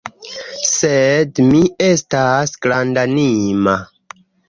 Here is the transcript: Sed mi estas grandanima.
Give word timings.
Sed 0.69 1.43
mi 1.51 1.63
estas 1.91 2.57
grandanima. 2.67 3.81